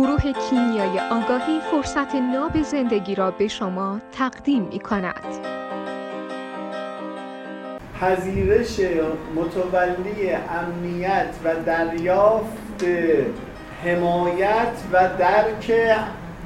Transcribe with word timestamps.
گروه 0.00 0.32
کیمیای 0.32 1.00
آگاهی 1.10 1.60
فرصت 1.70 2.14
ناب 2.14 2.62
زندگی 2.62 3.14
را 3.14 3.30
به 3.30 3.48
شما 3.48 4.00
تقدیم 4.12 4.62
می 4.62 4.78
کند. 4.78 5.24
پذیرش 8.00 8.80
متولی 9.36 10.32
امنیت 10.32 11.34
و 11.44 11.54
دریافت 11.66 12.84
حمایت 13.84 14.72
و 14.92 15.08
درک 15.18 15.72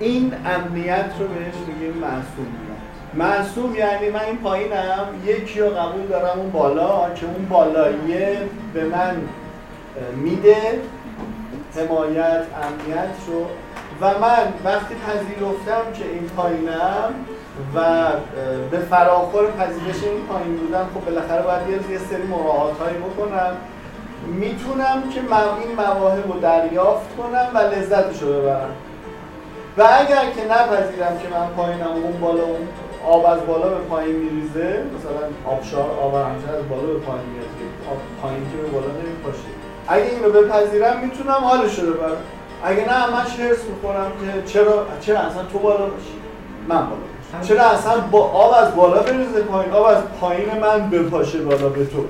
این 0.00 0.34
امنیت 0.46 1.10
رو 1.18 1.26
بهش 1.28 1.54
بگیم 1.68 1.92
معصومیت 1.92 2.74
معصوم 3.14 3.74
یعنی 3.74 4.10
من 4.10 4.24
این 4.24 4.36
پایینم 4.36 5.06
یکی 5.26 5.60
رو 5.60 5.70
قبول 5.70 6.06
دارم 6.06 6.38
اون 6.38 6.50
بالا 6.50 7.14
که 7.14 7.26
اون 7.26 7.48
بالاییه 7.48 8.38
به 8.74 8.84
من 8.84 9.16
میده 10.16 10.80
حمایت 11.76 12.44
امنیت 12.64 13.14
رو. 13.26 13.46
و 14.00 14.18
من 14.18 14.52
وقتی 14.64 14.94
پذیرفتم 14.94 15.92
که 15.94 16.04
این 16.04 16.30
پایینم 16.36 17.14
و 17.74 17.80
به 18.70 18.78
فراخور 18.78 19.50
پذیرش 19.50 20.04
این 20.04 20.26
پایین 20.28 20.56
بودم 20.56 20.86
خب 20.94 21.04
بالاخره 21.04 21.42
باید 21.42 21.90
یه 21.90 21.98
سری 21.98 22.22
مراعات 22.22 22.78
هایی 22.78 22.96
بکنم. 22.96 23.56
می‌تونم 24.26 25.02
که 25.14 25.20
این 25.66 25.76
مواهب 25.76 26.32
رو 26.32 26.40
دریافت 26.40 27.16
کنم 27.16 27.46
و 27.54 27.58
لذتش 27.58 28.22
رو 28.22 28.32
ببرم. 28.32 28.70
و 29.78 29.82
اگر 29.82 30.30
که 30.36 30.44
نپذیرم 30.44 31.18
که 31.18 31.28
من 31.28 31.46
پایینم 31.56 31.92
اون 32.04 32.20
بالا 32.20 32.42
اون 32.42 32.68
آب 33.06 33.26
از 33.26 33.46
بالا 33.46 33.68
به 33.68 33.74
پایین 33.74 34.16
میریزه 34.16 34.84
مثلا 34.96 35.52
آبشار 35.52 35.90
آب 36.02 36.14
همچنین 36.14 36.54
از 36.54 36.68
بالا 36.68 36.82
به 36.82 36.98
پایین 36.98 37.26
میاد 37.32 37.46
پایین 38.22 38.50
که 38.50 38.56
به 38.56 38.68
بالا 38.68 38.86
نمیپاشه. 38.86 39.63
اگه 39.88 40.04
اینو 40.04 40.30
بپذیرم 40.30 41.00
می‌تونم 41.00 41.40
حالش 41.44 41.78
رو 41.78 41.92
ببرم. 41.92 42.16
اگه 42.64 42.84
نه 42.84 42.92
همش 42.92 43.40
هرس 43.40 43.58
می‌خورم 43.64 44.12
که 44.20 44.52
چرا 44.52 44.86
چرا 45.00 45.18
اصلا 45.18 45.42
تو 45.52 45.58
بالا 45.58 45.86
باشی؟ 45.86 46.14
من 46.68 46.76
بالا 46.76 47.42
چرا 47.42 47.64
اصلا 47.64 48.00
با 48.00 48.20
آب 48.20 48.54
از 48.58 48.74
بالا 48.76 49.02
بریزه 49.02 49.42
پایین؟ 49.42 49.72
آب 49.72 49.84
از 49.84 49.98
پایین 50.20 50.48
من 50.60 50.90
بپاشه 50.90 51.38
بالا 51.38 51.68
به 51.68 51.86
تو. 51.86 52.04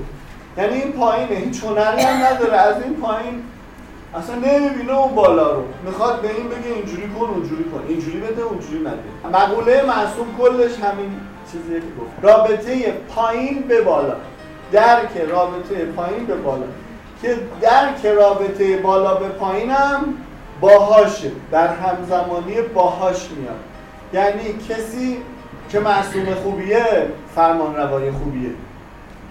یعنی 0.57 0.73
این 0.75 0.91
پایینه 0.91 1.35
هیچ 1.35 1.63
هنری 1.63 2.01
هم 2.01 2.25
نداره. 2.25 2.57
از 2.57 2.83
این 2.83 2.95
پایین 2.95 3.43
اصلا 4.15 4.35
نمی‌بینه 4.35 4.97
اون 4.97 5.15
بالا 5.15 5.51
رو. 5.51 5.63
می‌خواد 5.85 6.21
به 6.21 6.29
این 6.35 6.47
بگه 6.47 6.75
اینجوری 6.75 7.09
کن 7.19 7.25
اونجوری 7.25 7.63
کن. 7.63 7.83
اینجوری 7.87 8.17
بده 8.17 8.41
اونجوری 8.41 8.79
نده. 8.79 9.37
مقوله 9.37 9.83
معصوم 9.87 10.27
کلش 10.39 10.79
همین 10.79 11.11
چیزیه 11.51 11.79
که 11.79 11.85
گفت. 12.01 12.11
رابطه 12.21 12.91
پایین 13.15 13.61
به 13.67 13.81
بالا. 13.81 14.15
درک 14.71 15.17
رابطه 15.29 15.85
پایین 15.85 16.25
به 16.25 16.35
بالا. 16.35 16.65
که 17.21 17.37
درک 17.61 18.05
رابطه 18.05 18.77
بالا 18.77 19.15
به 19.15 19.27
پایینم 19.27 20.13
باهاشه 20.61 21.31
در 21.51 21.67
همزمانی 21.67 22.61
باهاش 22.61 23.29
میاد. 23.31 23.59
یعنی 24.13 24.53
کسی 24.69 25.17
که 25.69 25.79
معصوم 25.79 26.33
خوبیه 26.33 26.85
فرمان 27.35 27.75
روای 27.75 28.11
خوبیه. 28.11 28.49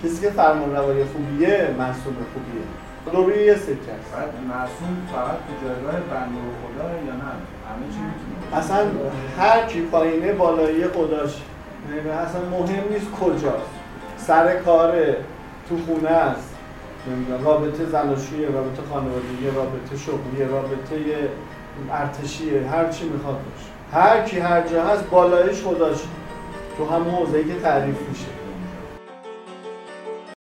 کسی 0.05 0.21
که 0.21 0.31
فرمان 0.31 0.77
روای 0.77 1.05
خوبیه 1.05 1.75
معصوم 1.79 2.17
خوبیه. 2.35 2.65
دوری 3.13 3.45
یه 3.45 3.55
سکه 3.55 3.73
است 3.73 4.15
معصوم 4.49 5.09
فقط 5.13 5.37
تو 5.37 5.67
جایگاه 5.67 5.93
بنده 5.93 6.39
و 6.39 6.51
خدا 6.61 6.89
یا 7.07 7.13
نه؟ 7.13 7.31
همه 7.69 7.87
چی 7.93 7.99
می‌تونه 7.99 8.59
اصلا 8.59 8.87
هر 9.39 9.67
کی 9.67 9.81
پایینه 9.81 10.33
بالایی 10.33 10.85
خداش. 10.89 11.43
اصلا 12.27 12.41
مهم 12.51 12.85
نیست 12.91 13.11
کجاست. 13.11 13.71
سر 14.17 14.57
کار 14.57 14.93
تو 15.69 15.77
خونه 15.87 16.11
است. 16.11 16.54
رابطه 17.45 17.85
زناشویی 17.85 18.45
رابطه 18.45 18.83
خانوادگی 18.93 19.47
رابطه 19.57 19.97
شغلی 19.97 20.45
رابطه 20.45 21.29
ارتشیه 21.91 22.69
هر 22.71 22.89
چی 22.89 23.09
می‌خواد 23.09 23.35
باشه. 23.37 23.71
هر 23.93 24.23
کی 24.23 24.39
هر 24.39 24.69
جا 24.69 24.85
هست 24.85 25.11
بالایش 25.11 25.63
خداش 25.63 25.99
تو 26.79 26.85
همون 26.85 27.15
حوزه‌ای 27.15 27.45
که 27.45 27.61
تعریف 27.61 28.09
میشه. 28.09 28.44